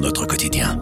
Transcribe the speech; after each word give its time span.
notre 0.00 0.26
quotidien. 0.26 0.80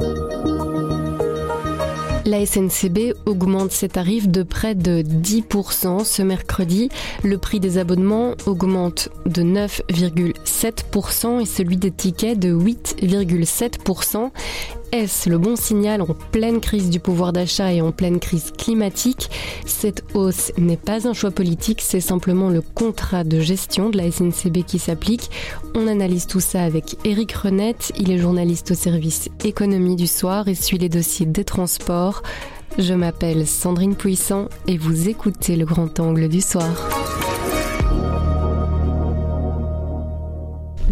La 2.25 2.47
SNCB 2.47 3.13
augmente 3.27 3.73
ses 3.73 3.89
tarifs 3.89 4.29
de 4.29 4.45
près 4.45 4.77
de 4.77 5.03
10% 5.03 6.05
ce 6.05 6.23
mercredi. 6.23 6.91
Le 7.25 7.37
prix 7.37 7.59
des 7.59 7.77
abonnements 7.79 8.35
augmente 8.47 9.09
de 9.27 9.43
9,7% 9.43 11.41
et 11.41 11.45
celui 11.45 11.77
des 11.77 11.91
tickets 11.91 12.39
de 12.39 12.55
8,7%. 12.55 14.31
Est-ce 14.95 15.29
le 15.29 15.39
bon 15.39 15.57
signal 15.57 16.03
en 16.03 16.15
pleine 16.31 16.61
crise 16.61 16.89
du 16.89 17.01
pouvoir 17.01 17.33
d'achat 17.33 17.73
et 17.73 17.81
en 17.81 17.91
pleine 17.91 18.21
crise 18.21 18.53
climatique 18.57 19.29
Cette 19.67 20.05
hausse 20.15 20.53
n'est 20.57 20.77
pas 20.77 21.09
un 21.09 21.13
choix 21.13 21.33
politique, 21.33 21.81
c'est 21.81 21.99
simplement 21.99 22.49
le 22.49 22.61
contrat 22.61 23.25
de 23.25 23.41
gestion 23.41 23.91
de 23.91 23.97
la 23.97 24.09
SNCB 24.09 24.63
qui 24.65 24.79
s'applique. 24.79 25.33
On 25.75 25.89
analyse 25.89 26.29
tout 26.29 26.39
ça 26.39 26.63
avec 26.63 26.97
Eric 27.05 27.33
Renette, 27.33 27.91
il 27.99 28.13
est 28.13 28.19
journaliste 28.19 28.71
au 28.71 28.75
service 28.75 29.31
économie 29.45 29.97
du 29.97 30.07
soir 30.07 30.47
et 30.47 30.55
suit 30.55 30.79
les 30.79 30.89
dossiers 30.89 31.27
des 31.27 31.43
transports. 31.43 32.23
Je 32.79 32.95
m'appelle 32.95 33.49
Sandrine 33.49 33.97
Puissant 33.97 34.49
et 34.69 34.79
vous 34.79 35.09
écoutez 35.09 35.57
le 35.57 35.65
grand 35.65 35.99
angle 35.99 36.29
du 36.29 36.41
soir. 36.41 36.71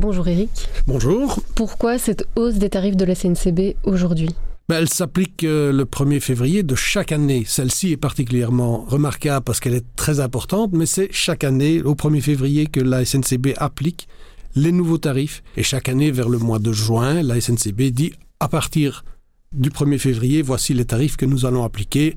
Bonjour 0.02 0.26
Eric. 0.26 0.68
Bonjour. 0.88 1.38
Pourquoi 1.54 1.96
cette 1.96 2.26
hausse 2.34 2.54
des 2.54 2.70
tarifs 2.70 2.96
de 2.96 3.04
la 3.04 3.14
SNCB 3.14 3.76
aujourd'hui? 3.84 4.30
Ben, 4.68 4.78
Elle 4.78 4.88
s'applique 4.88 5.44
euh, 5.44 5.70
le 5.70 5.84
1er 5.84 6.18
février 6.18 6.64
de 6.64 6.74
chaque 6.74 7.12
année. 7.12 7.44
Celle-ci 7.46 7.92
est 7.92 7.96
particulièrement 7.96 8.84
remarquable 8.88 9.44
parce 9.44 9.60
qu'elle 9.60 9.74
est 9.74 9.86
très 9.94 10.18
importante, 10.18 10.72
mais 10.72 10.86
c'est 10.86 11.06
chaque 11.12 11.44
année, 11.44 11.82
au 11.82 11.94
1er 11.94 12.20
février, 12.20 12.66
que 12.66 12.80
la 12.80 13.04
SNCB 13.04 13.54
applique 13.58 14.08
les 14.56 14.72
nouveaux 14.72 14.98
tarifs. 14.98 15.44
Et 15.56 15.62
chaque 15.62 15.88
année, 15.88 16.10
vers 16.10 16.28
le 16.28 16.38
mois 16.38 16.58
de 16.58 16.72
juin, 16.72 17.22
la 17.22 17.40
SNCB 17.40 17.92
dit 17.92 18.12
à 18.40 18.48
partir 18.48 19.04
du 19.52 19.70
1er 19.70 19.98
février, 19.98 20.42
voici 20.42 20.74
les 20.74 20.84
tarifs 20.84 21.16
que 21.16 21.26
nous 21.26 21.46
allons 21.46 21.62
appliquer. 21.62 22.16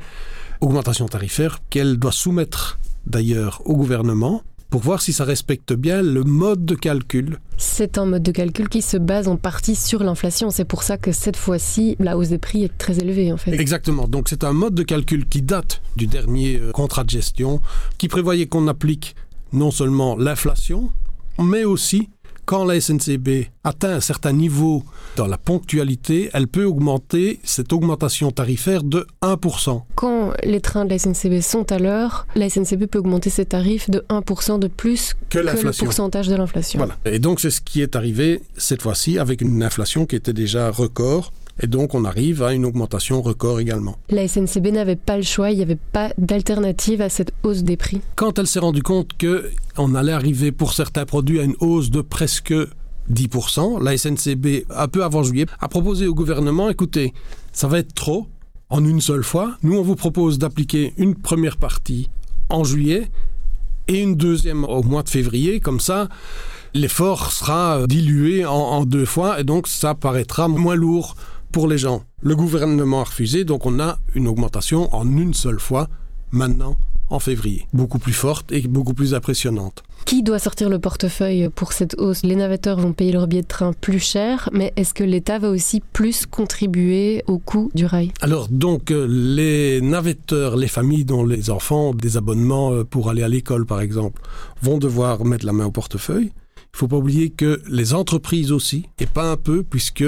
Augmentation 0.59 1.05
tarifaire 1.05 1.59
qu'elle 1.69 1.97
doit 1.97 2.11
soumettre 2.11 2.79
d'ailleurs 3.05 3.61
au 3.65 3.75
gouvernement 3.75 4.41
pour 4.75 4.83
voir 4.83 5.01
si 5.01 5.13
ça 5.13 5.23
respecte 5.23 5.71
bien 5.71 6.01
le 6.01 6.25
mode 6.25 6.65
de 6.65 6.75
calcul. 6.75 7.39
C'est 7.55 7.97
un 7.97 8.05
mode 8.05 8.23
de 8.23 8.33
calcul 8.33 8.67
qui 8.67 8.81
se 8.81 8.97
base 8.97 9.29
en 9.29 9.37
partie 9.37 9.73
sur 9.73 10.03
l'inflation. 10.03 10.49
C'est 10.49 10.65
pour 10.65 10.83
ça 10.83 10.97
que 10.97 11.13
cette 11.13 11.37
fois-ci, 11.37 11.95
la 11.97 12.17
hausse 12.17 12.27
des 12.27 12.39
prix 12.39 12.65
est 12.65 12.77
très 12.77 12.97
élevée 12.99 13.31
en 13.31 13.37
fait. 13.37 13.53
Exactement. 13.53 14.05
Donc 14.09 14.27
c'est 14.27 14.43
un 14.43 14.51
mode 14.51 14.75
de 14.75 14.83
calcul 14.83 15.27
qui 15.27 15.41
date 15.41 15.81
du 15.95 16.07
dernier 16.07 16.59
euh, 16.59 16.73
contrat 16.73 17.05
de 17.05 17.09
gestion, 17.09 17.61
qui 17.97 18.09
prévoyait 18.09 18.47
qu'on 18.47 18.67
applique 18.67 19.15
non 19.53 19.71
seulement 19.71 20.17
l'inflation, 20.17 20.91
mais 21.39 21.63
aussi 21.63 22.09
quand 22.45 22.63
la 22.63 22.79
SNCB 22.79 23.49
atteint 23.63 23.95
un 23.95 23.99
certain 23.99 24.31
niveau 24.31 24.83
dans 25.15 25.27
la 25.27 25.37
ponctualité, 25.37 26.29
elle 26.33 26.47
peut 26.47 26.65
augmenter 26.65 27.39
cette 27.43 27.73
augmentation 27.73 28.31
tarifaire 28.31 28.83
de 28.83 29.07
1%. 29.21 29.81
Quand 29.95 30.33
les 30.43 30.61
trains 30.61 30.85
de 30.85 30.91
la 30.91 30.99
SNCB 30.99 31.41
sont 31.41 31.71
à 31.71 31.79
l'heure, 31.79 32.27
la 32.35 32.49
SNCB 32.49 32.85
peut 32.85 32.99
augmenter 32.99 33.29
ses 33.29 33.45
tarifs 33.45 33.89
de 33.89 34.05
1% 34.09 34.59
de 34.59 34.67
plus 34.67 35.15
que, 35.29 35.39
que 35.39 35.43
le 35.43 35.71
pourcentage 35.77 36.27
de 36.27 36.35
l'inflation. 36.35 36.77
Voilà. 36.77 36.95
Et 37.05 37.19
donc 37.19 37.39
c'est 37.39 37.51
ce 37.51 37.61
qui 37.61 37.81
est 37.81 37.95
arrivé 37.95 38.41
cette 38.57 38.81
fois-ci 38.81 39.17
avec 39.17 39.41
une 39.41 39.63
inflation 39.63 40.05
qui 40.05 40.15
était 40.15 40.33
déjà 40.33 40.69
record 40.69 41.31
et 41.61 41.67
donc, 41.67 41.93
on 41.93 42.03
arrive 42.03 42.43
à 42.43 42.53
une 42.53 42.65
augmentation 42.65 43.21
record 43.21 43.59
également. 43.59 43.97
La 44.09 44.27
SNCB 44.27 44.71
n'avait 44.71 44.97
pas 44.97 45.15
le 45.15 45.23
choix, 45.23 45.51
il 45.51 45.57
n'y 45.57 45.63
avait 45.63 45.77
pas 45.77 46.11
d'alternative 46.17 47.01
à 47.01 47.09
cette 47.09 47.33
hausse 47.43 47.63
des 47.63 47.77
prix. 47.77 48.01
Quand 48.15 48.37
elle 48.37 48.47
s'est 48.47 48.59
rendue 48.59 48.83
compte 48.83 49.11
qu'on 49.17 49.95
allait 49.95 50.11
arriver 50.11 50.51
pour 50.51 50.73
certains 50.73 51.05
produits 51.05 51.39
à 51.39 51.43
une 51.43 51.55
hausse 51.61 51.91
de 51.91 52.01
presque 52.01 52.53
10%, 53.11 53.81
la 53.81 53.97
SNCB, 53.97 54.65
un 54.69 54.87
peu 54.87 55.03
avant 55.03 55.23
juillet, 55.23 55.45
a 55.59 55.69
proposé 55.69 56.07
au 56.07 56.13
gouvernement, 56.13 56.69
écoutez, 56.69 57.13
ça 57.53 57.67
va 57.67 57.79
être 57.79 57.93
trop 57.93 58.27
en 58.69 58.83
une 58.83 58.99
seule 58.99 59.23
fois. 59.23 59.55
Nous, 59.63 59.77
on 59.77 59.83
vous 59.83 59.95
propose 59.95 60.39
d'appliquer 60.39 60.93
une 60.97 61.15
première 61.15 61.55
partie 61.55 62.09
en 62.49 62.65
juillet 62.65 63.09
et 63.87 64.01
une 64.01 64.15
deuxième 64.15 64.65
au 64.65 64.83
mois 64.83 65.03
de 65.03 65.09
février. 65.09 65.61
Comme 65.61 65.79
ça, 65.79 66.09
l'effort 66.73 67.31
sera 67.31 67.87
dilué 67.87 68.45
en, 68.45 68.51
en 68.51 68.85
deux 68.85 69.05
fois 69.05 69.39
et 69.39 69.45
donc 69.45 69.67
ça 69.67 69.95
paraîtra 69.95 70.49
moins 70.49 70.75
lourd 70.75 71.15
pour 71.55 71.69
les 71.69 71.77
gens. 71.77 72.03
Le 72.21 72.35
gouvernement 72.35 72.99
a 72.99 73.05
refusé, 73.05 73.45
donc 73.45 73.65
on 73.65 73.79
a 73.79 73.97
une 74.13 74.27
augmentation 74.27 74.93
en 74.93 75.09
une 75.09 75.33
seule 75.33 75.61
fois 75.61 75.87
maintenant 76.31 76.75
en 77.09 77.19
février, 77.19 77.65
beaucoup 77.71 77.97
plus 77.97 78.11
forte 78.11 78.51
et 78.51 78.59
beaucoup 78.67 78.93
plus 78.93 79.13
impressionnante. 79.13 79.81
Qui 80.03 80.21
doit 80.21 80.37
sortir 80.37 80.67
le 80.67 80.79
portefeuille 80.79 81.47
pour 81.55 81.71
cette 81.71 81.95
hausse? 81.97 82.23
Les 82.23 82.35
navetteurs 82.35 82.77
vont 82.77 82.91
payer 82.91 83.13
leur 83.13 83.27
billet 83.27 83.41
de 83.41 83.47
train 83.47 83.71
plus 83.71 84.01
cher, 84.01 84.49
mais 84.51 84.73
est-ce 84.75 84.93
que 84.93 85.05
l'État 85.05 85.39
va 85.39 85.49
aussi 85.49 85.81
plus 85.93 86.25
contribuer 86.25 87.23
au 87.25 87.37
coût 87.37 87.71
du 87.73 87.85
rail? 87.85 88.11
Alors 88.19 88.49
donc 88.49 88.91
euh, 88.91 89.07
les 89.07 89.79
navetteurs, 89.79 90.57
les 90.57 90.67
familles 90.67 91.05
dont 91.05 91.25
les 91.25 91.49
enfants 91.49 91.91
ont 91.91 91.93
des 91.93 92.17
abonnements 92.17 92.73
euh, 92.73 92.83
pour 92.83 93.09
aller 93.09 93.23
à 93.23 93.29
l'école 93.29 93.65
par 93.65 93.79
exemple, 93.79 94.21
vont 94.61 94.77
devoir 94.77 95.23
mettre 95.23 95.45
la 95.45 95.53
main 95.53 95.67
au 95.67 95.71
portefeuille. 95.71 96.33
Il 96.57 96.75
ne 96.75 96.79
faut 96.79 96.89
pas 96.89 96.97
oublier 96.97 97.29
que 97.29 97.61
les 97.69 97.93
entreprises 97.93 98.51
aussi, 98.51 98.89
et 98.99 99.05
pas 99.05 99.31
un 99.31 99.37
peu, 99.37 99.63
puisque 99.63 100.03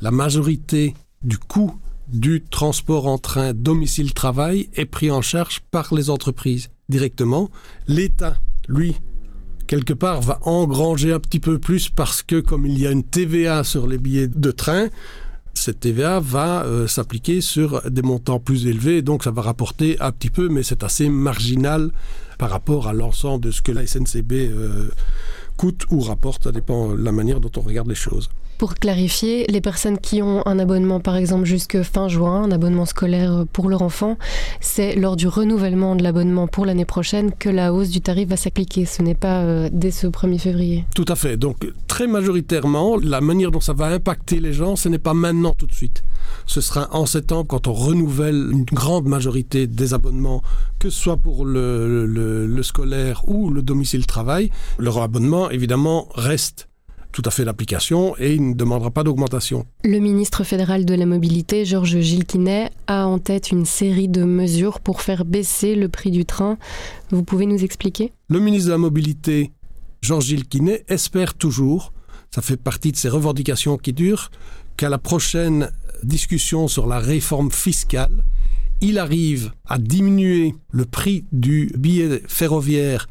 la 0.00 0.10
majorité 0.10 0.94
du 1.22 1.38
coût 1.38 1.74
du 2.08 2.42
transport 2.42 3.06
en 3.06 3.18
train 3.18 3.52
domicile-travail 3.52 4.68
est 4.74 4.86
pris 4.86 5.10
en 5.10 5.22
charge 5.22 5.60
par 5.70 5.92
les 5.94 6.10
entreprises 6.10 6.68
directement. 6.88 7.50
L'État, 7.88 8.36
lui, 8.68 8.96
quelque 9.66 9.92
part, 9.92 10.20
va 10.20 10.38
engranger 10.42 11.12
un 11.12 11.18
petit 11.18 11.40
peu 11.40 11.58
plus 11.58 11.88
parce 11.88 12.22
que 12.22 12.40
comme 12.40 12.66
il 12.66 12.78
y 12.78 12.86
a 12.86 12.92
une 12.92 13.02
TVA 13.02 13.64
sur 13.64 13.86
les 13.86 13.98
billets 13.98 14.28
de 14.28 14.50
train, 14.50 14.88
cette 15.54 15.80
TVA 15.80 16.20
va 16.20 16.64
euh, 16.64 16.86
s'appliquer 16.86 17.40
sur 17.40 17.90
des 17.90 18.02
montants 18.02 18.38
plus 18.38 18.66
élevés, 18.66 19.02
donc 19.02 19.24
ça 19.24 19.30
va 19.30 19.42
rapporter 19.42 19.96
un 20.00 20.12
petit 20.12 20.30
peu, 20.30 20.48
mais 20.48 20.62
c'est 20.62 20.84
assez 20.84 21.08
marginal 21.08 21.90
par 22.38 22.50
rapport 22.50 22.86
à 22.86 22.92
l'ensemble 22.92 23.44
de 23.44 23.50
ce 23.50 23.62
que 23.62 23.72
la 23.72 23.86
SNCB 23.86 24.32
euh, 24.32 24.90
coûte 25.56 25.84
ou 25.90 26.00
rapporte, 26.00 26.44
ça 26.44 26.52
dépend 26.52 26.94
de 26.94 27.02
la 27.02 27.12
manière 27.12 27.40
dont 27.40 27.50
on 27.56 27.62
regarde 27.62 27.88
les 27.88 27.94
choses. 27.94 28.28
Pour 28.58 28.74
clarifier, 28.74 29.44
les 29.48 29.60
personnes 29.60 29.98
qui 29.98 30.22
ont 30.22 30.46
un 30.46 30.58
abonnement, 30.58 30.98
par 30.98 31.16
exemple, 31.16 31.44
jusque 31.44 31.82
fin 31.82 32.08
juin, 32.08 32.44
un 32.44 32.50
abonnement 32.50 32.86
scolaire 32.86 33.44
pour 33.52 33.68
leur 33.68 33.82
enfant, 33.82 34.16
c'est 34.60 34.96
lors 34.96 35.16
du 35.16 35.28
renouvellement 35.28 35.94
de 35.94 36.02
l'abonnement 36.02 36.46
pour 36.46 36.64
l'année 36.64 36.86
prochaine 36.86 37.32
que 37.38 37.50
la 37.50 37.74
hausse 37.74 37.90
du 37.90 38.00
tarif 38.00 38.28
va 38.28 38.36
s'appliquer. 38.36 38.86
Ce 38.86 39.02
n'est 39.02 39.14
pas 39.14 39.42
euh, 39.42 39.68
dès 39.70 39.90
ce 39.90 40.06
1er 40.06 40.38
février. 40.38 40.84
Tout 40.94 41.04
à 41.08 41.16
fait. 41.16 41.36
Donc, 41.36 41.70
très 41.86 42.06
majoritairement, 42.06 42.96
la 42.96 43.20
manière 43.20 43.50
dont 43.50 43.60
ça 43.60 43.74
va 43.74 43.86
impacter 43.86 44.40
les 44.40 44.54
gens, 44.54 44.74
ce 44.74 44.88
n'est 44.88 44.98
pas 44.98 45.14
maintenant 45.14 45.52
tout 45.52 45.66
de 45.66 45.74
suite. 45.74 46.02
Ce 46.46 46.60
sera 46.60 46.88
en 46.94 47.06
septembre 47.06 47.46
quand 47.46 47.66
on 47.66 47.72
renouvelle 47.72 48.48
une 48.52 48.64
grande 48.64 49.06
majorité 49.06 49.66
des 49.66 49.92
abonnements, 49.92 50.42
que 50.78 50.88
ce 50.88 50.98
soit 50.98 51.16
pour 51.16 51.44
le, 51.44 52.06
le, 52.06 52.46
le 52.46 52.62
scolaire 52.62 53.22
ou 53.28 53.50
le 53.50 53.62
domicile 53.62 54.06
travail. 54.06 54.50
Leur 54.78 54.98
abonnement, 54.98 55.50
évidemment, 55.50 56.08
reste 56.14 56.68
tout 57.16 57.22
à 57.24 57.30
fait 57.30 57.46
l'application 57.46 58.14
et 58.18 58.34
il 58.34 58.50
ne 58.50 58.52
demandera 58.52 58.90
pas 58.90 59.02
d'augmentation. 59.02 59.64
Le 59.84 60.00
ministre 60.00 60.44
fédéral 60.44 60.84
de 60.84 60.92
la 60.92 61.06
mobilité, 61.06 61.64
Georges 61.64 61.98
Gilles 62.00 62.26
Quinet, 62.26 62.70
a 62.88 63.06
en 63.06 63.18
tête 63.18 63.50
une 63.50 63.64
série 63.64 64.08
de 64.08 64.22
mesures 64.22 64.80
pour 64.80 65.00
faire 65.00 65.24
baisser 65.24 65.76
le 65.76 65.88
prix 65.88 66.10
du 66.10 66.26
train. 66.26 66.58
Vous 67.08 67.22
pouvez 67.22 67.46
nous 67.46 67.64
expliquer? 67.64 68.12
Le 68.28 68.38
ministre 68.38 68.66
de 68.66 68.72
la 68.72 68.78
mobilité, 68.78 69.50
Georges 70.02 70.26
Gilles 70.26 70.46
Quinet, 70.46 70.84
espère 70.88 71.32
toujours, 71.32 71.94
ça 72.34 72.42
fait 72.42 72.58
partie 72.58 72.92
de 72.92 72.98
ses 72.98 73.08
revendications 73.08 73.78
qui 73.78 73.94
durent, 73.94 74.30
qu'à 74.76 74.90
la 74.90 74.98
prochaine 74.98 75.70
discussion 76.02 76.68
sur 76.68 76.86
la 76.86 76.98
réforme 76.98 77.50
fiscale, 77.50 78.26
il 78.82 78.98
arrive 78.98 79.52
à 79.66 79.78
diminuer 79.78 80.54
le 80.70 80.84
prix 80.84 81.24
du 81.32 81.72
billet 81.78 82.20
ferroviaire, 82.28 83.08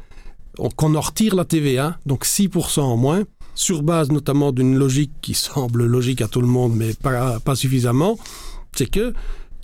qu'on 0.76 0.94
en 0.94 1.00
retire 1.00 1.34
la 1.34 1.44
TVA, 1.44 1.98
donc 2.06 2.24
6% 2.24 2.82
en 2.82 2.96
moins, 2.96 3.24
sur 3.56 3.82
base 3.82 4.12
notamment 4.12 4.52
d'une 4.52 4.76
logique 4.76 5.10
qui 5.20 5.34
semble 5.34 5.86
logique 5.86 6.20
à 6.20 6.28
tout 6.28 6.40
le 6.40 6.46
monde, 6.46 6.76
mais 6.76 6.94
pas, 6.94 7.40
pas 7.40 7.56
suffisamment, 7.56 8.16
c'est 8.76 8.88
que 8.88 9.12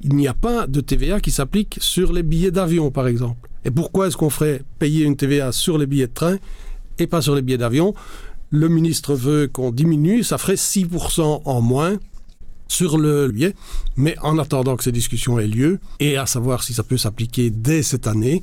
il 0.01 0.17
n'y 0.17 0.27
a 0.27 0.35
pas 0.35 0.67
de 0.67 0.81
TVA 0.81 1.21
qui 1.21 1.31
s'applique 1.31 1.79
sur 1.81 2.13
les 2.13 2.25
billets 2.25 2.51
d'avion, 2.51 2.91
par 2.91 3.07
exemple. 3.07 3.49
Et 3.65 3.71
pourquoi 3.71 4.09
est-ce 4.09 4.17
qu'on 4.17 4.31
ferait 4.31 4.63
payer 4.81 5.05
une 5.05 5.15
TVA 5.15 5.53
sur 5.53 5.79
les 5.79 5.87
billets 5.87 6.09
de 6.09 6.13
train 6.13 6.39
et 6.99 7.07
pas 7.07 7.23
sur 7.23 7.37
les 7.37 7.43
billets 7.43 7.59
d'avion? 7.59 7.95
Le 8.51 8.69
ministre 8.69 9.15
veut 9.15 9.47
qu'on 9.47 9.71
diminue, 9.71 10.25
ça 10.25 10.39
ferait 10.39 10.55
6% 10.55 11.43
en 11.45 11.61
moins 11.61 11.99
sur 12.67 12.99
le 12.99 13.29
billet, 13.29 13.55
mais 13.97 14.17
en 14.23 14.39
attendant 14.39 14.77
que 14.77 14.83
ces 14.83 14.93
discussions 14.93 15.39
aient 15.39 15.47
lieu, 15.47 15.79
et 16.01 16.17
à 16.17 16.27
savoir 16.27 16.65
si 16.65 16.75
ça 16.75 16.83
peut 16.83 16.97
s'appliquer 16.97 17.51
dès 17.51 17.83
cette 17.83 18.07
année, 18.07 18.43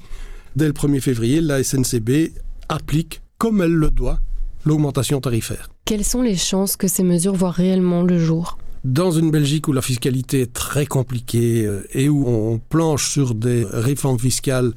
dès 0.56 0.68
le 0.68 0.74
1er 0.74 1.02
février, 1.02 1.42
la 1.42 1.64
SNCB 1.64 2.32
applique, 2.70 3.22
comme 3.38 3.62
elle 3.62 3.74
le 3.74 3.92
doit, 3.92 4.20
l'augmentation 4.66 5.20
tarifaire. 5.22 5.70
Quelles 5.86 6.06
sont 6.06 6.22
les 6.22 6.36
chances 6.36 6.76
que 6.76 6.88
ces 6.88 7.04
mesures 7.04 7.36
voient 7.36 7.52
réellement 7.52 8.04
le 8.04 8.20
jour? 8.20 8.58
Dans 8.84 9.12
une 9.12 9.32
Belgique 9.32 9.68
où 9.68 9.74
la 9.74 9.82
fiscalité 9.82 10.42
est 10.42 10.54
très 10.54 10.86
compliquée 10.86 11.66
euh, 11.66 11.86
et 11.94 12.08
où 12.08 12.28
on 12.28 12.60
planche 12.60 13.10
sur 13.10 13.36
des 13.36 13.66
réformes 13.70 14.20
fiscales 14.20 14.74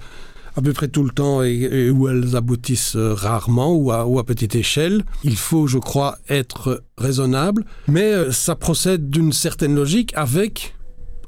à 0.56 0.60
peu 0.60 0.72
près 0.72 0.88
tout 0.88 1.02
le 1.02 1.10
temps 1.10 1.42
et, 1.42 1.90
où 1.90 2.08
elles 2.08 2.36
aboutissent 2.36 2.96
euh, 2.96 3.14
rarement 3.14 3.74
ou 3.74 3.90
à, 3.90 4.06
ou 4.06 4.18
à 4.18 4.24
petite 4.24 4.54
échelle. 4.54 5.04
Il 5.24 5.36
faut, 5.36 5.66
je 5.66 5.78
crois, 5.78 6.18
être 6.28 6.82
raisonnable, 6.98 7.64
mais 7.88 8.12
euh, 8.12 8.32
ça 8.32 8.54
procède 8.54 9.08
d'une 9.08 9.32
certaine 9.32 9.74
logique 9.74 10.12
avec 10.14 10.74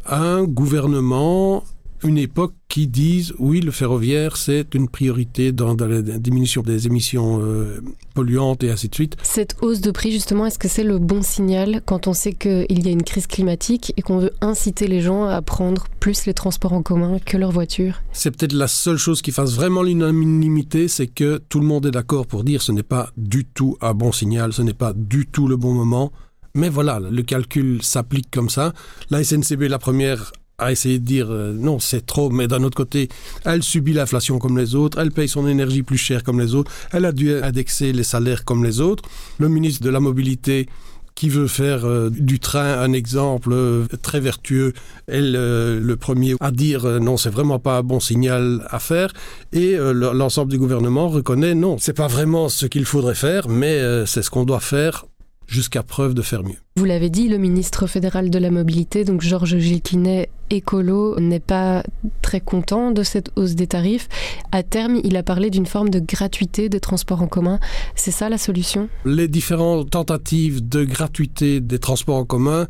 un 0.06 0.44
gouvernement 0.44 1.64
une 2.04 2.18
époque 2.18 2.54
qui 2.68 2.86
disent 2.86 3.34
oui, 3.38 3.60
le 3.60 3.70
ferroviaire, 3.70 4.36
c'est 4.36 4.74
une 4.74 4.88
priorité 4.88 5.52
dans, 5.52 5.74
la 5.74 6.02
diminution 6.02 6.62
des 6.62 6.86
émissions 6.86 7.40
euh, 7.42 7.80
polluantes 8.14 8.62
et 8.62 8.70
ainsi 8.70 8.88
de 8.88 8.94
suite. 8.94 9.16
Cette 9.22 9.56
hausse 9.62 9.80
de 9.80 9.90
prix, 9.90 10.12
justement, 10.12 10.46
est-ce 10.46 10.58
que 10.58 10.68
c'est 10.68 10.84
le 10.84 10.98
bon 10.98 11.22
signal 11.22 11.82
quand 11.84 12.06
on 12.06 12.12
sait 12.12 12.32
qu'il 12.32 12.84
y 12.84 12.88
a 12.88 12.90
une 12.90 13.02
crise 13.02 13.26
climatique 13.26 13.92
et 13.96 14.02
qu'on 14.02 14.18
veut 14.18 14.32
inciter 14.40 14.86
les 14.86 15.00
gens 15.00 15.24
à 15.24 15.40
prendre 15.40 15.86
plus 16.00 16.26
les 16.26 16.34
transports 16.34 16.72
en 16.72 16.82
commun 16.82 17.18
que 17.24 17.36
leur 17.36 17.50
voiture 17.50 18.02
C'est 18.12 18.30
peut-être 18.30 18.52
la 18.52 18.68
seule 18.68 18.98
chose 18.98 19.22
qui 19.22 19.30
fasse 19.30 19.54
vraiment 19.54 19.82
l'unanimité, 19.82 20.88
c'est 20.88 21.06
que 21.06 21.40
tout 21.48 21.60
le 21.60 21.66
monde 21.66 21.86
est 21.86 21.90
d'accord 21.90 22.26
pour 22.26 22.44
dire 22.44 22.60
ce 22.60 22.72
n'est 22.72 22.82
pas 22.82 23.10
du 23.16 23.44
tout 23.44 23.76
un 23.80 23.94
bon 23.94 24.12
signal, 24.12 24.52
ce 24.52 24.62
n'est 24.62 24.74
pas 24.74 24.92
du 24.94 25.26
tout 25.26 25.48
le 25.48 25.56
bon 25.56 25.72
moment. 25.72 26.12
Mais 26.56 26.68
voilà, 26.68 27.00
le 27.00 27.22
calcul 27.22 27.82
s'applique 27.82 28.30
comme 28.30 28.48
ça. 28.48 28.74
La 29.10 29.24
SNCB, 29.24 29.62
la 29.62 29.80
première, 29.80 30.30
à 30.58 30.72
essayer 30.72 30.98
de 30.98 31.04
dire 31.04 31.30
euh, 31.30 31.52
non, 31.52 31.78
c'est 31.78 32.06
trop, 32.06 32.30
mais 32.30 32.46
d'un 32.46 32.62
autre 32.62 32.76
côté, 32.76 33.08
elle 33.44 33.62
subit 33.62 33.92
l'inflation 33.92 34.38
comme 34.38 34.56
les 34.56 34.74
autres, 34.74 34.98
elle 35.00 35.10
paye 35.10 35.28
son 35.28 35.46
énergie 35.48 35.82
plus 35.82 35.98
cher 35.98 36.22
comme 36.22 36.40
les 36.40 36.54
autres, 36.54 36.70
elle 36.92 37.04
a 37.04 37.12
dû 37.12 37.34
indexer 37.34 37.92
les 37.92 38.04
salaires 38.04 38.44
comme 38.44 38.64
les 38.64 38.80
autres. 38.80 39.04
Le 39.38 39.48
ministre 39.48 39.84
de 39.84 39.90
la 39.90 40.00
Mobilité 40.00 40.68
qui 41.14 41.28
veut 41.28 41.46
faire 41.46 41.84
euh, 41.84 42.10
du 42.10 42.40
train 42.40 42.80
un 42.80 42.92
exemple 42.92 43.50
euh, 43.52 43.86
très 44.02 44.20
vertueux, 44.20 44.72
elle 45.06 45.32
le 45.32 45.96
premier 45.96 46.34
à 46.40 46.50
dire 46.50 46.86
non, 47.00 47.16
c'est 47.16 47.30
vraiment 47.30 47.58
pas 47.58 47.78
un 47.78 47.82
bon 47.82 48.00
signal 48.00 48.66
à 48.70 48.78
faire, 48.78 49.12
et 49.52 49.76
l'ensemble 49.76 50.50
du 50.50 50.58
gouvernement 50.58 51.08
reconnaît 51.08 51.54
non, 51.54 51.78
c'est 51.78 51.92
pas 51.92 52.08
vraiment 52.08 52.48
ce 52.48 52.66
qu'il 52.66 52.84
faudrait 52.84 53.14
faire, 53.14 53.48
mais 53.48 54.06
c'est 54.06 54.22
ce 54.22 54.30
qu'on 54.30 54.44
doit 54.44 54.60
faire 54.60 55.06
jusqu'à 55.46 55.82
preuve 55.82 56.14
de 56.14 56.22
faire 56.22 56.42
mieux. 56.42 56.56
Vous 56.76 56.84
l'avez 56.84 57.10
dit, 57.10 57.28
le 57.28 57.38
ministre 57.38 57.86
fédéral 57.86 58.30
de 58.30 58.38
la 58.38 58.50
mobilité, 58.50 59.04
donc 59.04 59.20
Georges 59.20 59.58
Gilquinet, 59.58 60.28
écolo, 60.50 61.18
n'est 61.20 61.40
pas 61.40 61.84
très 62.22 62.40
content 62.40 62.90
de 62.90 63.02
cette 63.02 63.30
hausse 63.36 63.54
des 63.54 63.66
tarifs. 63.66 64.08
À 64.52 64.62
terme, 64.62 65.00
il 65.04 65.16
a 65.16 65.22
parlé 65.22 65.50
d'une 65.50 65.66
forme 65.66 65.90
de 65.90 66.00
gratuité 66.00 66.68
des 66.68 66.80
transports 66.80 67.22
en 67.22 67.28
commun. 67.28 67.60
C'est 67.94 68.10
ça 68.10 68.28
la 68.28 68.38
solution? 68.38 68.88
Les 69.04 69.28
différentes 69.28 69.90
tentatives 69.90 70.66
de 70.68 70.84
gratuité 70.84 71.60
des 71.60 71.78
transports 71.78 72.16
en 72.16 72.24
commun 72.24 72.66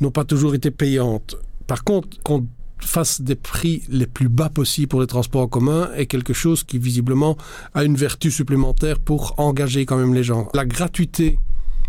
n'ont 0.00 0.10
pas 0.10 0.24
toujours 0.24 0.54
été 0.54 0.70
payantes. 0.70 1.36
Par 1.66 1.84
contre, 1.84 2.08
qu'on 2.22 2.46
fasse 2.80 3.20
des 3.20 3.34
prix 3.34 3.82
les 3.88 4.06
plus 4.06 4.28
bas 4.28 4.48
possibles 4.48 4.88
pour 4.88 5.00
les 5.00 5.06
transports 5.06 5.42
en 5.42 5.48
commun 5.48 5.90
est 5.96 6.06
quelque 6.06 6.32
chose 6.32 6.62
qui 6.64 6.78
visiblement 6.78 7.36
a 7.74 7.84
une 7.84 7.96
vertu 7.96 8.30
supplémentaire 8.30 8.98
pour 9.00 9.34
engager 9.38 9.84
quand 9.84 9.96
même 9.96 10.14
les 10.14 10.22
gens. 10.22 10.48
La 10.54 10.64
gratuité 10.64 11.38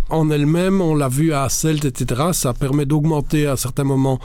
en 0.09 0.29
elle-même, 0.29 0.81
on 0.81 0.95
l'a 0.95 1.09
vu 1.09 1.33
à 1.33 1.49
Celt, 1.49 1.85
etc., 1.85 2.21
ça 2.33 2.53
permet 2.53 2.85
d'augmenter 2.85 3.47
à 3.47 3.57
certains 3.57 3.83
moments 3.83 4.19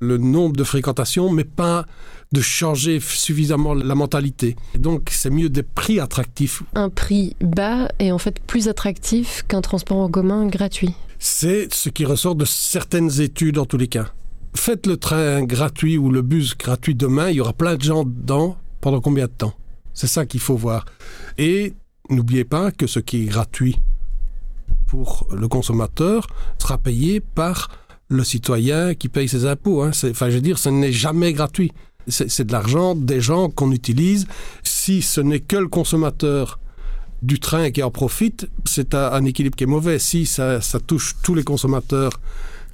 le 0.00 0.18
nombre 0.18 0.56
de 0.56 0.64
fréquentations, 0.64 1.30
mais 1.30 1.44
pas 1.44 1.86
de 2.32 2.40
changer 2.40 3.00
suffisamment 3.00 3.74
la 3.74 3.94
mentalité. 3.94 4.56
donc, 4.78 5.08
c'est 5.10 5.30
mieux 5.30 5.48
des 5.48 5.62
prix 5.62 6.00
attractifs. 6.00 6.62
Un 6.74 6.90
prix 6.90 7.36
bas 7.40 7.88
est 7.98 8.10
en 8.10 8.18
fait 8.18 8.40
plus 8.40 8.68
attractif 8.68 9.44
qu'un 9.48 9.60
transport 9.60 9.98
en 9.98 10.08
commun 10.08 10.46
gratuit. 10.46 10.94
C'est 11.18 11.72
ce 11.72 11.88
qui 11.88 12.04
ressort 12.04 12.34
de 12.34 12.44
certaines 12.44 13.20
études 13.20 13.58
en 13.58 13.64
tous 13.64 13.78
les 13.78 13.88
cas. 13.88 14.12
Faites 14.54 14.86
le 14.86 14.96
train 14.96 15.44
gratuit 15.44 15.98
ou 15.98 16.10
le 16.10 16.22
bus 16.22 16.56
gratuit 16.56 16.94
demain, 16.94 17.30
il 17.30 17.36
y 17.36 17.40
aura 17.40 17.52
plein 17.52 17.76
de 17.76 17.82
gens 17.82 18.04
dedans 18.04 18.56
pendant 18.80 19.00
combien 19.00 19.26
de 19.26 19.32
temps? 19.32 19.54
C'est 19.94 20.06
ça 20.06 20.26
qu'il 20.26 20.40
faut 20.40 20.56
voir. 20.56 20.84
Et 21.38 21.74
n'oubliez 22.10 22.44
pas 22.44 22.70
que 22.70 22.86
ce 22.86 22.98
qui 23.00 23.22
est 23.22 23.26
gratuit 23.26 23.76
pour 24.86 25.26
le 25.32 25.48
consommateur 25.48 26.26
sera 26.58 26.78
payé 26.78 27.20
par 27.20 27.68
le 28.08 28.24
citoyen 28.24 28.94
qui 28.94 29.08
paye 29.08 29.28
ses 29.28 29.46
impôts. 29.46 29.82
Hein. 29.82 29.90
Enfin, 30.10 30.30
je 30.30 30.36
veux 30.36 30.40
dire, 30.40 30.58
ce 30.58 30.68
n'est 30.68 30.92
jamais 30.92 31.32
gratuit. 31.32 31.72
C'est 32.08 32.44
de 32.44 32.52
l'argent 32.52 32.94
des 32.94 33.20
gens 33.20 33.50
qu'on 33.50 33.72
utilise. 33.72 34.28
Si 34.62 35.02
ce 35.02 35.20
n'est 35.20 35.40
que 35.40 35.56
le 35.56 35.66
consommateur 35.66 36.60
du 37.22 37.40
train 37.40 37.72
qui 37.72 37.82
en 37.82 37.90
profite, 37.90 38.48
c'est 38.64 38.94
un, 38.94 39.24
équilibre 39.24 39.56
qui 39.56 39.64
est 39.64 39.68
mauvais. 39.68 39.98
Si 39.98 40.24
ça, 40.24 40.60
ça 40.60 40.78
touche 40.78 41.16
tous 41.24 41.34
les 41.34 41.42
consommateurs 41.42 42.12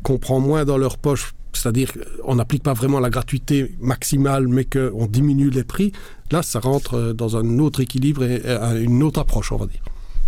qu'on 0.02 0.18
prend 0.18 0.38
moins 0.38 0.66
dans 0.66 0.76
leur 0.76 0.98
poche, 0.98 1.34
c'est-à-dire 1.54 1.92
qu'on 1.92 2.34
n'applique 2.34 2.62
pas 2.62 2.74
vraiment 2.74 3.00
la 3.00 3.08
gratuité 3.08 3.74
maximale, 3.80 4.48
mais 4.48 4.66
qu'on 4.66 5.06
diminue 5.06 5.48
les 5.48 5.64
prix, 5.64 5.92
là, 6.30 6.42
ça 6.42 6.60
rentre 6.60 7.12
dans 7.12 7.38
un 7.38 7.58
autre 7.58 7.80
équilibre 7.80 8.24
et 8.24 8.42
une 8.82 9.02
autre 9.02 9.20
approche, 9.20 9.52
on 9.52 9.56
va 9.56 9.66
dire. 9.66 9.82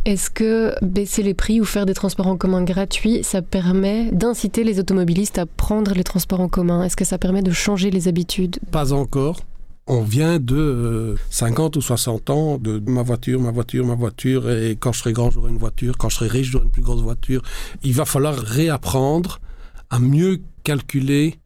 Est-ce 0.05 0.29
que 0.29 0.75
baisser 0.83 1.23
les 1.23 1.33
prix 1.33 1.63
ou 1.63 1.65
faire 1.65 1.87
des 1.87 1.95
transports 1.95 2.27
en 2.27 2.37
commun 2.37 2.63
gratuits, 2.63 3.25
ça 3.25 3.41
permet 3.41 4.11
d'inciter 4.13 4.63
les 4.63 4.79
automobilistes 4.79 5.39
à 5.39 5.47
prendre 5.47 5.95
les 5.95 6.05
transports 6.05 6.41
en 6.41 6.49
commun? 6.49 6.83
Est-ce 6.83 6.97
que 6.97 7.07
ça 7.07 7.17
permet 7.17 7.41
de 7.41 7.53
changer 7.53 7.91
les 7.91 8.07
habitudes? 8.07 8.59
Pas 8.71 8.93
encore. 8.93 9.41
On 9.87 10.03
vient 10.03 10.39
de 10.39 11.15
50 11.31 11.77
euh, 11.77 11.79
ou 11.79 11.83
60 11.83 12.29
ans 12.29 12.59
de 12.59 12.83
ma 12.87 13.03
voiture, 13.03 13.41
ma 13.41 13.51
voiture, 13.51 13.87
ma 13.87 13.95
voiture, 13.95 14.51
et 14.51 14.77
quand 14.79 14.93
je 14.93 15.01
serai 15.01 15.15
grand, 15.15 15.31
j'aurai 15.31 15.51
une 15.51 15.59
voiture, 15.59 15.97
quand 15.97 16.11
je 16.11 16.17
serai 16.17 16.29
riche, 16.29 16.51
j'aurai 16.51 16.67
une 16.67 16.71
plus 16.71 16.83
grosse 16.83 17.01
voiture. 17.01 17.41
Il 17.83 17.95
va 17.95 18.05
falloir 18.05 18.35
réapprendre 18.35 19.41
à 19.89 19.99
mieux 20.01 20.43
calculer 20.65 21.37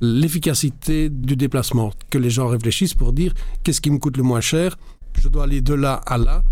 l'efficacité 0.00 1.10
du 1.10 1.36
déplacement, 1.36 1.92
que 2.10 2.18
les 2.18 2.30
gens 2.30 2.48
réfléchissent 2.48 2.94
pour 2.94 3.12
dire 3.12 3.34
qu'est-ce 3.62 3.80
qui 3.80 3.90
me 3.92 3.98
coûte 3.98 4.16
le 4.16 4.24
moins 4.24 4.40
cher, 4.40 4.76
je 5.20 5.28
dois 5.28 5.44
aller 5.44 5.60
de 5.60 5.74
là 5.74 6.00
à 6.06 6.18
là, 6.18 6.42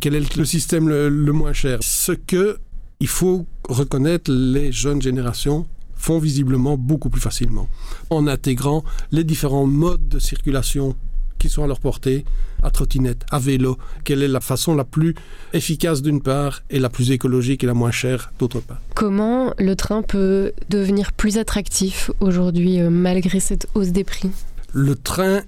quel 0.00 0.14
est 0.14 0.36
le 0.36 0.44
système 0.44 0.88
le, 0.88 1.32
moins 1.32 1.52
cher? 1.52 1.78
Ce 1.82 2.12
que 2.12 2.58
il 3.00 3.08
faut 3.08 3.46
reconnaître, 3.68 4.30
les 4.30 4.72
jeunes 4.72 5.02
générations 5.02 5.66
font 5.94 6.18
visiblement 6.18 6.76
beaucoup 6.76 7.10
plus 7.10 7.20
facilement 7.20 7.68
en 8.10 8.26
intégrant 8.26 8.84
les 9.10 9.24
différents 9.24 9.66
modes 9.66 10.08
de 10.08 10.18
circulation 10.18 10.94
qui 11.38 11.48
sont 11.48 11.62
à 11.62 11.66
leur 11.66 11.80
portée, 11.80 12.24
à 12.62 12.70
trottinette, 12.70 13.24
à 13.30 13.38
vélo, 13.38 13.76
quelle 14.04 14.22
est 14.22 14.28
la 14.28 14.40
façon 14.40 14.74
la 14.74 14.84
plus 14.84 15.14
efficace 15.52 16.02
d'une 16.02 16.22
part 16.22 16.62
et 16.70 16.78
la 16.78 16.88
plus 16.88 17.10
écologique 17.10 17.62
et 17.64 17.66
la 17.66 17.74
moins 17.74 17.90
chère 17.90 18.32
d'autre 18.38 18.60
part. 18.60 18.80
Comment 18.94 19.52
le 19.58 19.76
train 19.76 20.02
peut 20.02 20.52
devenir 20.70 21.12
plus 21.12 21.36
attractif 21.38 22.10
aujourd'hui 22.20 22.80
euh, 22.80 22.90
malgré 22.90 23.40
cette 23.40 23.66
hausse 23.74 23.88
des 23.88 24.04
prix? 24.04 24.30
Le 24.72 24.94
train 24.94 25.42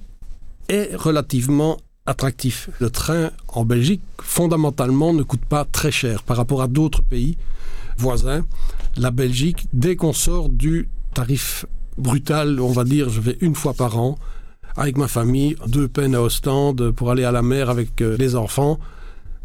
est 0.68 0.94
relativement 0.94 1.78
attractif. 2.08 2.70
Le 2.80 2.90
train 2.90 3.30
en 3.48 3.64
Belgique, 3.64 4.02
fondamentalement, 4.20 5.12
ne 5.12 5.22
coûte 5.22 5.44
pas 5.44 5.64
très 5.64 5.92
cher 5.92 6.22
par 6.22 6.36
rapport 6.36 6.62
à 6.62 6.66
d'autres 6.66 7.02
pays 7.02 7.36
voisins. 7.98 8.44
La 8.96 9.10
Belgique, 9.10 9.66
dès 9.72 9.94
qu'on 9.96 10.12
sort 10.12 10.48
du 10.48 10.88
tarif 11.14 11.66
brutal, 11.98 12.60
on 12.60 12.72
va 12.72 12.84
dire, 12.84 13.10
je 13.10 13.20
vais 13.20 13.36
une 13.40 13.54
fois 13.54 13.74
par 13.74 13.98
an, 13.98 14.18
avec 14.76 14.96
ma 14.96 15.08
famille, 15.08 15.56
deux 15.66 15.88
peines 15.88 16.14
à 16.14 16.22
Ostende 16.22 16.92
pour 16.92 17.10
aller 17.10 17.24
à 17.24 17.32
la 17.32 17.42
mer 17.42 17.68
avec 17.68 18.00
euh, 18.00 18.16
les 18.16 18.36
enfants. 18.36 18.78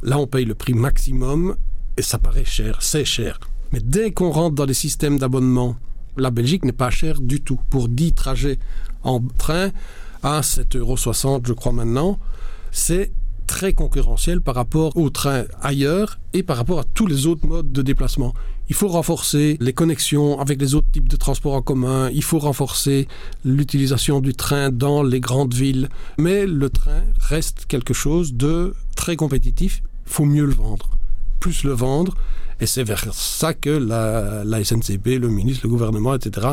Là, 0.01 0.17
on 0.17 0.27
paye 0.27 0.45
le 0.45 0.55
prix 0.55 0.73
maximum 0.73 1.55
et 1.97 2.01
ça 2.01 2.17
paraît 2.17 2.45
cher, 2.45 2.77
c'est 2.81 3.05
cher. 3.05 3.39
Mais 3.71 3.79
dès 3.79 4.11
qu'on 4.11 4.31
rentre 4.31 4.55
dans 4.55 4.65
les 4.65 4.73
systèmes 4.73 5.17
d'abonnement, 5.17 5.75
la 6.15 6.29
Belgique 6.29 6.63
n'est 6.63 6.71
pas 6.71 6.91
chère 6.91 7.19
du 7.19 7.41
tout. 7.41 7.59
Pour 7.69 7.89
10 7.89 8.11
trajets 8.13 8.59
en 9.01 9.19
train, 9.19 9.71
à 10.21 10.41
7,60 10.41 10.77
euros, 10.77 11.41
je 11.43 11.53
crois 11.53 11.71
maintenant, 11.71 12.19
c'est 12.73 13.11
très 13.47 13.73
concurrentiel 13.73 14.41
par 14.41 14.55
rapport 14.55 14.97
au 14.97 15.09
train 15.09 15.43
ailleurs 15.61 16.19
et 16.33 16.43
par 16.43 16.57
rapport 16.57 16.79
à 16.79 16.83
tous 16.83 17.05
les 17.05 17.27
autres 17.27 17.45
modes 17.45 17.71
de 17.71 17.81
déplacement. 17.81 18.33
Il 18.67 18.75
faut 18.75 18.87
renforcer 18.87 19.57
les 19.59 19.73
connexions 19.73 20.39
avec 20.39 20.59
les 20.59 20.73
autres 20.73 20.89
types 20.91 21.07
de 21.07 21.15
transports 21.15 21.53
en 21.53 21.61
commun, 21.61 22.09
il 22.09 22.23
faut 22.23 22.39
renforcer 22.39 23.07
l'utilisation 23.45 24.21
du 24.21 24.33
train 24.33 24.69
dans 24.69 25.03
les 25.03 25.19
grandes 25.19 25.53
villes, 25.53 25.89
mais 26.17 26.47
le 26.47 26.69
train 26.69 27.03
reste 27.19 27.65
quelque 27.67 27.93
chose 27.93 28.33
de 28.33 28.73
très 28.95 29.15
compétitif, 29.15 29.83
il 30.07 30.11
faut 30.11 30.25
mieux 30.25 30.45
le 30.45 30.53
vendre, 30.53 30.89
plus 31.39 31.63
le 31.63 31.73
vendre, 31.73 32.15
et 32.59 32.65
c'est 32.65 32.83
vers 32.83 33.13
ça 33.13 33.53
que 33.53 33.69
la, 33.69 34.43
la 34.45 34.63
SNCB, 34.63 35.19
le 35.19 35.27
ministre, 35.27 35.65
le 35.65 35.69
gouvernement, 35.69 36.15
etc., 36.15 36.47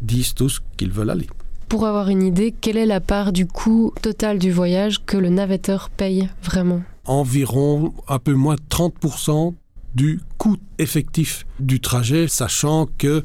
disent 0.00 0.34
tous 0.34 0.62
qu'ils 0.76 0.92
veulent 0.92 1.10
aller. 1.10 1.26
Pour 1.68 1.84
avoir 1.84 2.08
une 2.08 2.22
idée, 2.22 2.54
quelle 2.58 2.76
est 2.76 2.86
la 2.86 3.00
part 3.00 3.32
du 3.32 3.46
coût 3.46 3.92
total 4.00 4.38
du 4.38 4.52
voyage 4.52 5.04
que 5.04 5.16
le 5.16 5.30
navetteur 5.30 5.90
paye 5.90 6.28
vraiment 6.42 6.82
Environ 7.06 7.92
un 8.08 8.18
peu 8.20 8.34
moins 8.34 8.54
de 8.54 8.60
30% 8.70 9.54
du 9.94 10.20
coût 10.38 10.56
effectif 10.78 11.44
du 11.58 11.80
trajet, 11.80 12.28
sachant 12.28 12.86
que 12.98 13.22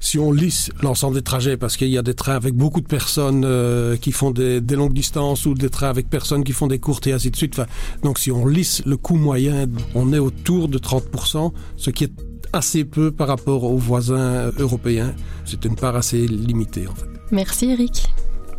si 0.00 0.18
on 0.18 0.32
lisse 0.32 0.70
l'ensemble 0.82 1.14
des 1.14 1.22
trajets, 1.22 1.56
parce 1.56 1.76
qu'il 1.76 1.88
y 1.88 1.98
a 1.98 2.02
des 2.02 2.14
trains 2.14 2.34
avec 2.34 2.54
beaucoup 2.54 2.80
de 2.80 2.86
personnes 2.86 3.44
euh, 3.44 3.96
qui 3.96 4.12
font 4.12 4.30
des, 4.30 4.60
longues 4.60 4.94
distances 4.94 5.46
ou 5.46 5.54
des 5.54 5.70
trains 5.70 5.88
avec 5.88 6.10
personnes 6.10 6.42
qui 6.42 6.52
font 6.52 6.66
des 6.66 6.78
courtes 6.78 7.06
et 7.06 7.12
ainsi 7.12 7.30
de 7.30 7.36
suite. 7.36 7.60
donc 8.02 8.18
si 8.18 8.30
on 8.30 8.46
lisse 8.46 8.82
le 8.86 8.96
coût 8.96 9.16
moyen, 9.16 9.66
on 9.94 10.12
est 10.12 10.18
autour 10.18 10.68
de 10.68 10.78
30%, 10.78 11.52
ce 11.76 11.90
qui 11.90 12.04
est 12.04 12.12
assez 12.52 12.84
peu 12.84 13.10
par 13.10 13.28
rapport 13.28 13.64
aux 13.64 13.78
voisins 13.78 14.50
européens. 14.58 15.14
C'est 15.44 15.64
une 15.64 15.76
part 15.76 15.96
assez 15.96 16.26
limitée 16.26 16.88
en 16.88 16.94
fait. 16.94 17.19
Merci 17.32 17.70
Eric. 17.70 18.06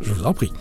Je 0.00 0.12
vous 0.12 0.24
en 0.24 0.32
prie. 0.32 0.52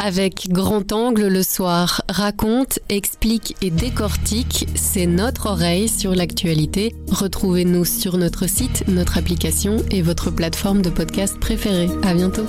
Avec 0.00 0.48
grand 0.50 0.92
angle 0.92 1.26
le 1.26 1.42
soir, 1.42 2.02
raconte, 2.08 2.78
explique 2.88 3.56
et 3.62 3.70
décortique, 3.70 4.66
c'est 4.76 5.06
notre 5.06 5.46
oreille 5.46 5.88
sur 5.88 6.14
l'actualité. 6.14 6.94
Retrouvez-nous 7.10 7.84
sur 7.84 8.16
notre 8.16 8.48
site, 8.48 8.84
notre 8.86 9.18
application 9.18 9.78
et 9.90 10.00
votre 10.00 10.30
plateforme 10.30 10.82
de 10.82 10.90
podcast 10.90 11.38
préférée. 11.40 11.90
À 12.04 12.14
bientôt. 12.14 12.46